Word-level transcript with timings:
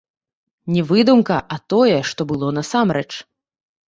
Не 0.75 0.81
выдумка, 0.91 1.37
а 1.55 1.57
тое, 1.73 1.97
што 2.13 2.21
было 2.31 2.47
насамрэч. 2.59 3.07